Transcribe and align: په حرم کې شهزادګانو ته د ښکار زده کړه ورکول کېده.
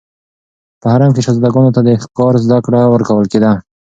په 0.81 0.85
حرم 0.91 1.11
کې 1.13 1.21
شهزادګانو 1.25 1.73
ته 1.75 1.81
د 1.87 1.89
ښکار 2.03 2.33
زده 2.45 2.57
کړه 2.65 2.81
ورکول 2.93 3.25
کېده. 3.31 3.51